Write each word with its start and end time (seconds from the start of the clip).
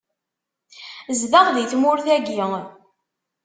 Zdeɣ 1.19 1.47
di 1.55 1.63
tmurt-agi. 1.71 2.41